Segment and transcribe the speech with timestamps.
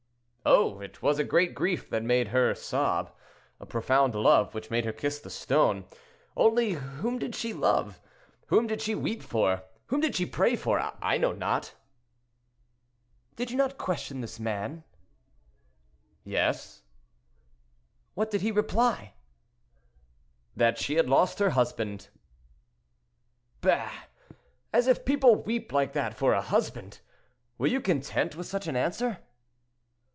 [0.43, 0.79] "Oh!
[0.79, 3.11] it was a great grief that made her sob,
[3.59, 5.85] a profound love which made her kiss the stone.
[6.35, 8.01] Only whom did she love?
[8.47, 9.61] whom did she weep for?
[9.85, 10.79] whom did she pray for?
[10.99, 11.75] I know not."
[13.35, 14.83] "Did you not question this man?"
[16.23, 16.81] "Yes."
[18.15, 19.13] "What did he reply?
[20.55, 22.09] "That she had lost her husband."
[23.61, 23.91] "Bah!
[24.73, 26.99] as if people weep like that for a husband.
[27.59, 29.19] Were you content with such an answer?"